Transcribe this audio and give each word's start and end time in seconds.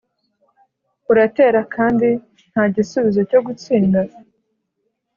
uratera 1.11 1.61
kandi 1.75 2.09
ntagisubizo 2.51 3.19
cyogutsinda? 3.29 4.01